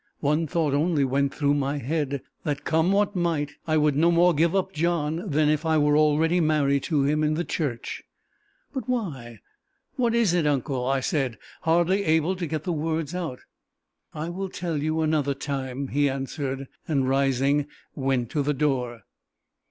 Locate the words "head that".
1.77-2.63